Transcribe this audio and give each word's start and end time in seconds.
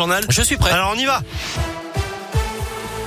journal 0.00 0.24
Je 0.30 0.42
suis 0.42 0.56
prêt. 0.56 0.70
Alors 0.70 0.92
on 0.94 0.98
y 0.98 1.04
va 1.04 1.20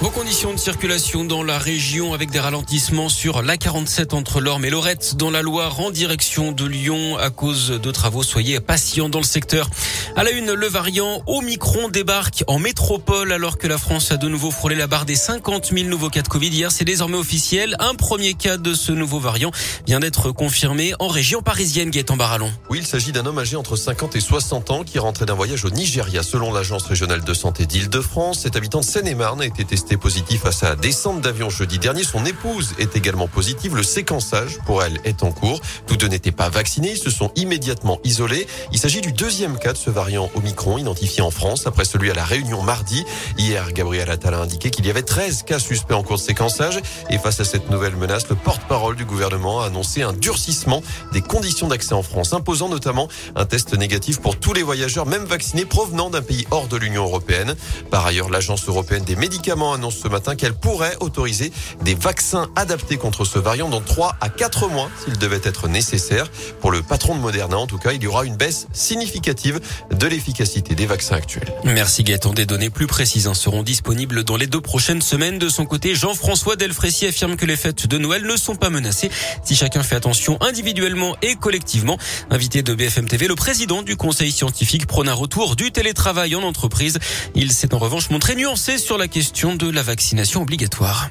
Vos 0.04 0.10
conditions 0.10 0.52
de 0.52 0.60
circulation 0.60 1.24
dans 1.24 1.44
la 1.44 1.58
région 1.58 2.14
avec 2.14 2.30
des 2.30 2.42
ralentissements 2.42 3.08
sur 3.08 3.42
l'A47 3.42 4.14
entre 4.14 4.42
l'Orme 4.42 4.66
et 4.66 4.70
Lorette 4.70 5.16
dans 5.16 5.32
la 5.32 5.42
Loire 5.42 5.80
en 5.80 5.92
direction 5.92 6.52
de 6.52 6.66
Lyon 6.66 7.18
à 7.18 7.30
cause 7.30 7.70
de 7.70 7.90
travaux. 7.90 8.22
Soyez 8.22 8.60
patients 8.60 9.08
dans 9.08 9.20
le 9.20 9.24
secteur. 9.24 9.70
À 10.18 10.26
la 10.26 10.32
une, 10.32 10.52
le 10.52 10.68
variant 10.68 11.24
Omicron 11.26 11.88
débarque 11.88 12.44
en 12.48 12.60
métropole 12.60 13.32
alors 13.32 13.58
que 13.58 13.66
la 13.66 13.78
France 13.78 14.12
a 14.12 14.18
de 14.18 14.28
nouveau 14.28 14.52
frôlé 14.52 14.76
la 14.76 14.88
barre 14.88 15.06
des 15.06 15.16
50 15.16 15.68
000 15.74 15.88
nouveaux 15.88 16.10
cas 16.10 16.22
de 16.22 16.28
Covid. 16.28 16.50
Hier, 16.50 16.70
c'est 16.70 16.84
désormais 16.84 17.16
officiel. 17.16 17.78
Un 17.80 17.96
premier 17.96 18.34
cas 18.34 18.58
de 18.58 18.74
ce 18.74 18.92
nouveau 18.92 19.22
variant 19.22 19.52
vient 19.88 20.02
d'être 20.02 20.32
confirmé 20.32 20.92
en 21.00 21.08
région 21.08 21.42
parisienne, 21.42 21.92
Gaëtan 21.92 22.18
Barallon. 22.18 22.52
Oui, 22.70 22.80
il 22.82 22.86
s'agit 22.86 23.14
d'un 23.14 23.26
homme 23.26 23.40
âgé 23.40 23.56
entre 23.56 23.78
50 23.78 24.18
et 24.18 24.20
60 24.20 24.70
ans 24.70 24.84
qui 24.84 25.00
rentrait 25.00 25.26
d'un 25.26 25.34
voyage 25.34 25.64
au 25.64 25.70
Nigeria. 25.70 26.24
Selon 26.24 26.52
l'agence 26.52 26.84
régionale 26.84 27.24
de 27.24 27.34
santé 27.34 27.66
d'Île-de-France, 27.66 28.42
cet 28.42 28.58
habitant 28.58 28.82
de 28.82 28.86
Seine-et-Marne 28.86 29.42
a 29.42 29.46
été 29.46 29.64
testé 29.64 29.93
positif 29.98 30.46
à 30.46 30.52
sa 30.52 30.76
descente 30.76 31.22
d'avion 31.22 31.50
jeudi 31.50 31.80
dernier. 31.80 32.04
Son 32.04 32.26
épouse 32.26 32.74
est 32.80 32.96
également 32.96 33.28
positive. 33.28 33.76
Le 33.76 33.84
séquençage 33.84 34.60
pour 34.66 34.84
elle 34.84 35.00
est 35.04 35.24
en 35.24 35.32
cours. 35.32 35.62
Tous 35.88 35.98
deux 35.98 36.08
n'étaient 36.08 36.32
pas 36.32 36.50
vaccinés. 36.50 36.92
Ils 36.92 36.98
se 36.98 37.10
sont 37.10 37.32
immédiatement 37.36 38.00
isolés. 38.04 38.48
Il 38.72 38.80
s'agit 38.80 39.02
du 39.02 39.12
deuxième 39.12 39.58
cas 39.58 39.74
de 39.74 39.78
ce 39.78 39.90
variant 39.90 40.30
Omicron 40.36 40.78
identifié 40.78 41.22
en 41.22 41.32
France 41.32 41.68
après 41.68 41.86
celui 41.86 42.12
à 42.12 42.14
la 42.14 42.24
Réunion 42.24 42.62
mardi. 42.62 43.06
Hier, 43.38 43.72
Gabriel 43.74 44.10
Attal 44.10 44.34
a 44.34 44.40
indiqué 44.40 44.70
qu'il 44.70 44.86
y 44.86 44.90
avait 44.90 45.04
13 45.04 45.44
cas 45.44 45.60
suspects 45.60 45.94
en 45.94 46.04
cours 46.04 46.18
de 46.18 46.22
séquençage. 46.22 46.80
Et 47.10 47.18
face 47.18 47.40
à 47.40 47.46
cette 47.46 47.70
nouvelle 47.70 47.96
menace, 47.96 48.30
le 48.30 48.36
porte-parole 48.36 48.96
du 48.96 49.06
gouvernement 49.06 49.62
a 49.62 49.68
annoncé 49.68 50.02
un 50.02 50.14
durcissement 50.14 50.82
des 51.12 51.22
conditions 51.22 51.68
d'accès 51.68 51.94
en 51.94 52.04
France, 52.04 52.34
imposant 52.34 52.70
notamment 52.70 53.08
un 53.36 53.46
test 53.46 53.74
négatif 53.78 54.20
pour 54.20 54.38
tous 54.38 54.54
les 54.54 54.64
voyageurs, 54.64 55.06
même 55.06 55.26
vaccinés, 55.26 55.66
provenant 55.66 56.10
d'un 56.10 56.22
pays 56.22 56.48
hors 56.52 56.68
de 56.68 56.78
l'Union 56.78 57.04
européenne. 57.04 57.56
Par 57.90 58.06
ailleurs, 58.06 58.30
l'Agence 58.30 58.68
européenne 58.68 59.04
des 59.04 59.16
médicaments 59.16 59.74
ce 59.92 60.08
matin 60.08 60.36
qu'elle 60.36 60.54
pourrait 60.54 60.96
autoriser 61.00 61.52
des 61.82 61.96
vaccins 61.96 62.50
adaptés 62.56 62.98
contre 62.98 63.26
ce 63.26 63.40
variant 63.40 63.70
dans 63.70 63.82
3 63.82 64.16
à 64.22 64.30
4 64.30 64.70
mois 64.70 64.90
s'il 65.04 65.18
devait 65.18 65.42
être 65.44 65.68
nécessaire. 65.68 66.28
Pour 66.62 66.72
le 66.72 66.82
patron 66.82 67.16
de 67.16 67.22
Moderna, 67.22 67.58
en 67.58 67.68
tout 67.68 67.78
cas, 67.78 67.92
il 67.92 68.04
y 68.04 68.08
aura 68.08 68.26
une 68.26 68.36
baisse 68.36 68.68
significative 68.74 69.60
de 69.92 70.08
l'efficacité 70.08 70.76
des 70.76 70.86
vaccins 70.86 71.16
actuels. 71.16 71.54
Merci 71.64 72.04
Gaëtan. 72.04 72.34
Des 72.34 72.46
données 72.46 72.70
plus 72.70 72.88
précises 72.88 73.28
hein, 73.28 73.34
seront 73.34 73.64
disponibles 73.64 74.24
dans 74.24 74.38
les 74.38 74.48
deux 74.48 74.62
prochaines 74.62 75.02
semaines. 75.02 75.40
De 75.40 75.50
son 75.50 75.66
côté, 75.66 75.96
Jean-François 75.96 76.56
Delfrécy 76.56 77.08
affirme 77.08 77.36
que 77.36 77.46
les 77.46 77.58
fêtes 77.58 77.88
de 77.88 77.98
Noël 77.98 78.26
ne 78.26 78.38
sont 78.38 78.56
pas 78.56 78.70
menacées 78.70 79.10
si 79.44 79.56
chacun 79.56 79.84
fait 79.84 79.96
attention 79.96 80.38
individuellement 80.42 81.16
et 81.22 81.36
collectivement. 81.36 81.98
Invité 82.30 82.64
de 82.64 82.74
BFM 82.74 83.08
TV, 83.08 83.28
le 83.28 83.36
président 83.36 83.82
du 83.82 83.96
conseil 83.96 84.32
scientifique 84.32 84.88
prône 84.88 85.10
un 85.10 85.14
retour 85.14 85.56
du 85.56 85.72
télétravail 85.72 86.36
en 86.36 86.44
entreprise. 86.44 87.00
Il 87.36 87.52
s'est 87.52 87.74
en 87.74 87.78
revanche 87.78 88.10
montré 88.10 88.36
nuancé 88.36 88.78
sur 88.78 88.98
la 88.98 89.08
question 89.08 89.56
de 89.56 89.63
la 89.72 89.82
vaccination 89.82 90.42
obligatoire. 90.42 91.10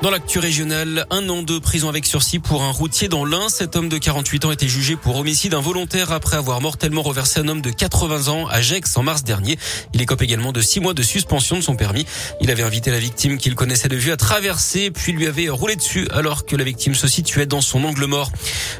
Dans 0.00 0.10
l'actu 0.10 0.38
régionale, 0.38 1.06
un 1.10 1.28
an 1.28 1.42
de 1.42 1.58
prison 1.58 1.88
avec 1.88 2.06
sursis 2.06 2.38
pour 2.38 2.62
un 2.62 2.70
routier 2.70 3.08
dans 3.08 3.24
l'Ain. 3.24 3.48
Cet 3.48 3.74
homme 3.74 3.88
de 3.88 3.98
48 3.98 4.44
ans 4.44 4.52
été 4.52 4.68
jugé 4.68 4.94
pour 4.94 5.16
homicide 5.16 5.54
involontaire 5.54 6.12
après 6.12 6.36
avoir 6.36 6.60
mortellement 6.60 7.02
reversé 7.02 7.40
un 7.40 7.48
homme 7.48 7.62
de 7.62 7.70
80 7.70 8.28
ans 8.28 8.46
à 8.46 8.60
Gex 8.60 8.96
en 8.96 9.02
mars 9.02 9.24
dernier. 9.24 9.58
Il 9.92 10.00
écope 10.00 10.22
également 10.22 10.52
de 10.52 10.60
six 10.60 10.78
mois 10.78 10.94
de 10.94 11.02
suspension 11.02 11.56
de 11.56 11.62
son 11.62 11.74
permis. 11.74 12.06
Il 12.40 12.52
avait 12.52 12.62
invité 12.62 12.92
la 12.92 13.00
victime 13.00 13.38
qu'il 13.38 13.56
connaissait 13.56 13.88
de 13.88 13.96
vue 13.96 14.12
à 14.12 14.16
traverser, 14.16 14.92
puis 14.92 15.10
lui 15.10 15.26
avait 15.26 15.48
roulé 15.48 15.74
dessus 15.74 16.06
alors 16.12 16.46
que 16.46 16.54
la 16.54 16.62
victime 16.62 16.94
se 16.94 17.08
situait 17.08 17.46
dans 17.46 17.60
son 17.60 17.82
angle 17.82 18.04
mort. 18.04 18.30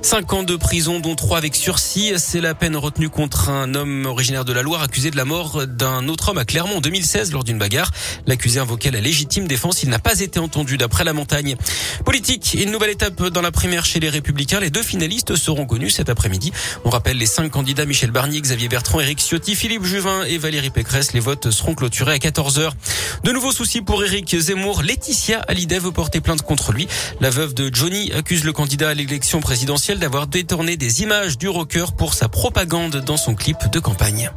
Cinq 0.02 0.32
ans 0.32 0.44
de 0.44 0.54
prison, 0.54 1.00
dont 1.00 1.16
trois 1.16 1.38
avec 1.38 1.56
sursis. 1.56 2.12
C'est 2.18 2.40
la 2.40 2.54
peine 2.54 2.76
retenue 2.76 3.08
contre 3.08 3.48
un 3.48 3.74
homme 3.74 4.06
originaire 4.06 4.44
de 4.44 4.52
la 4.52 4.62
Loire 4.62 4.82
accusé 4.82 5.10
de 5.10 5.16
la 5.16 5.24
mort 5.24 5.66
d'un 5.66 6.06
autre 6.06 6.28
homme 6.28 6.38
à 6.38 6.44
Clermont 6.44 6.76
en 6.76 6.80
2016 6.80 7.32
lors 7.32 7.42
d'une 7.42 7.58
bagarre. 7.58 7.90
L'accusé 8.28 8.60
invoquait 8.60 8.92
la 8.92 9.00
légitime 9.00 9.48
défense. 9.48 9.82
Il 9.82 9.88
n'a 9.88 9.98
pas 9.98 10.20
été 10.20 10.38
entendu 10.38 10.78
d'après 10.78 11.07
la 11.08 11.14
montagne. 11.14 11.56
Politique, 12.04 12.54
une 12.60 12.70
nouvelle 12.70 12.90
étape 12.90 13.22
dans 13.28 13.40
la 13.40 13.50
primaire 13.50 13.86
chez 13.86 13.98
les 13.98 14.10
Républicains. 14.10 14.60
Les 14.60 14.68
deux 14.68 14.82
finalistes 14.82 15.36
seront 15.36 15.64
connus 15.64 15.88
cet 15.88 16.10
après-midi. 16.10 16.52
On 16.84 16.90
rappelle 16.90 17.16
les 17.16 17.24
cinq 17.24 17.50
candidats 17.50 17.86
Michel 17.86 18.10
Barnier, 18.10 18.42
Xavier 18.42 18.68
Bertrand, 18.68 19.00
Éric 19.00 19.20
Ciotti, 19.20 19.54
Philippe 19.54 19.84
Juvin 19.84 20.24
et 20.24 20.36
Valérie 20.36 20.68
Pécresse. 20.68 21.14
Les 21.14 21.20
votes 21.20 21.50
seront 21.50 21.74
clôturés 21.74 22.12
à 22.12 22.18
14h. 22.18 22.72
De 23.24 23.32
nouveaux 23.32 23.52
soucis 23.52 23.80
pour 23.80 24.04
Éric 24.04 24.38
Zemmour. 24.38 24.82
Laetitia 24.82 25.40
Hallyday 25.48 25.78
veut 25.78 25.92
porter 25.92 26.20
plainte 26.20 26.42
contre 26.42 26.72
lui. 26.72 26.86
La 27.22 27.30
veuve 27.30 27.54
de 27.54 27.74
Johnny 27.74 28.12
accuse 28.12 28.44
le 28.44 28.52
candidat 28.52 28.90
à 28.90 28.94
l'élection 28.94 29.40
présidentielle 29.40 29.98
d'avoir 29.98 30.26
détourné 30.26 30.76
des 30.76 31.00
images 31.00 31.38
du 31.38 31.48
rocker 31.48 31.86
pour 31.96 32.12
sa 32.12 32.28
propagande 32.28 32.96
dans 32.96 33.16
son 33.16 33.34
clip 33.34 33.56
de 33.72 33.80
campagne. 33.80 34.30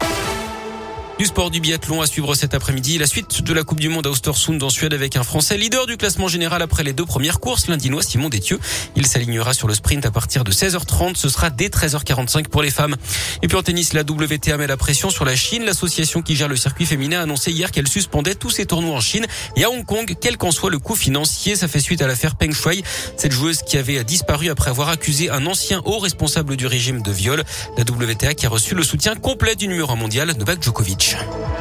Du 1.21 1.27
sport 1.27 1.51
du 1.51 1.59
biathlon 1.59 2.01
à 2.01 2.07
suivre 2.07 2.33
cet 2.33 2.55
après-midi. 2.55 2.97
La 2.97 3.05
suite 3.05 3.43
de 3.43 3.53
la 3.53 3.63
Coupe 3.63 3.79
du 3.79 3.89
Monde 3.89 4.07
à 4.07 4.09
Ostersund 4.09 4.63
en 4.63 4.71
Suède 4.71 4.91
avec 4.91 5.15
un 5.15 5.21
Français 5.21 5.55
leader 5.55 5.85
du 5.85 5.95
classement 5.95 6.27
général 6.27 6.63
après 6.63 6.81
les 6.83 6.93
deux 6.93 7.05
premières 7.05 7.39
courses, 7.39 7.67
l'Indinois 7.67 8.01
Simon 8.01 8.27
Détieux. 8.27 8.59
Il 8.95 9.05
s'alignera 9.05 9.53
sur 9.53 9.67
le 9.67 9.75
sprint 9.75 10.03
à 10.07 10.09
partir 10.09 10.43
de 10.43 10.51
16h30. 10.51 11.15
Ce 11.15 11.29
sera 11.29 11.51
dès 11.51 11.67
13h45 11.67 12.47
pour 12.47 12.63
les 12.63 12.71
femmes. 12.71 12.95
Et 13.43 13.47
puis 13.47 13.55
en 13.55 13.61
tennis, 13.61 13.93
la 13.93 14.01
WTA 14.01 14.57
met 14.57 14.65
la 14.65 14.77
pression 14.77 15.11
sur 15.11 15.23
la 15.23 15.35
Chine. 15.35 15.63
L'association 15.63 16.23
qui 16.23 16.35
gère 16.35 16.47
le 16.47 16.55
circuit 16.55 16.87
féminin 16.87 17.19
a 17.19 17.21
annoncé 17.21 17.51
hier 17.51 17.69
qu'elle 17.69 17.87
suspendait 17.87 18.33
tous 18.33 18.49
ses 18.49 18.65
tournois 18.65 18.95
en 18.95 18.99
Chine 18.99 19.27
et 19.55 19.63
à 19.63 19.69
Hong 19.69 19.85
Kong, 19.85 20.15
quel 20.19 20.37
qu'en 20.37 20.49
soit 20.49 20.71
le 20.71 20.79
coût 20.79 20.95
financier. 20.95 21.55
Ça 21.55 21.67
fait 21.67 21.81
suite 21.81 22.01
à 22.01 22.07
l'affaire 22.07 22.35
Peng 22.35 22.51
Shuai, 22.51 22.81
cette 23.15 23.31
joueuse 23.31 23.61
qui 23.61 23.77
avait 23.77 24.03
disparu 24.03 24.49
après 24.49 24.71
avoir 24.71 24.89
accusé 24.89 25.29
un 25.29 25.45
ancien 25.45 25.83
haut 25.85 25.99
responsable 25.99 26.55
du 26.55 26.65
régime 26.65 27.03
de 27.03 27.11
viol. 27.11 27.43
La 27.77 27.83
WTA 27.83 28.33
qui 28.33 28.47
a 28.47 28.49
reçu 28.49 28.73
le 28.73 28.81
soutien 28.81 29.13
complet 29.13 29.55
du 29.55 29.67
numéro 29.67 29.91
1 29.91 29.95
mondial, 29.97 30.33
Novak 30.39 30.63
Djokovic. 30.63 31.10
destruction. 31.11 31.60